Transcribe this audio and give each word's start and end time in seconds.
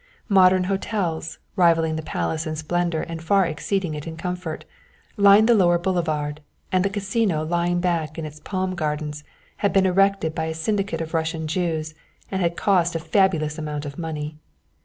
Modern 0.29 0.63
hotels, 0.63 1.37
rivalling 1.55 1.95
the 1.95 2.01
palace 2.01 2.47
in 2.47 2.55
splendour 2.55 3.05
and 3.07 3.21
far 3.21 3.45
exceeding 3.45 3.93
it 3.93 4.07
in 4.07 4.17
comfort, 4.17 4.65
lined 5.15 5.47
the 5.47 5.53
lower 5.53 5.77
boulevard, 5.77 6.41
and 6.71 6.83
the 6.83 6.89
Casino 6.89 7.45
lying 7.45 7.79
back 7.79 8.17
in 8.17 8.25
its 8.25 8.39
palm 8.39 8.73
gardens 8.73 9.23
had 9.57 9.71
been 9.71 9.85
erected 9.85 10.33
by 10.33 10.45
a 10.45 10.55
syndicate 10.55 11.01
of 11.01 11.13
Russian 11.13 11.45
Jews 11.45 11.93
and 12.31 12.41
had 12.41 12.57
cost 12.57 12.95
a 12.95 12.99
fabulous 12.99 13.59
amount 13.59 13.85
of 13.85 13.99
money. 13.99 14.37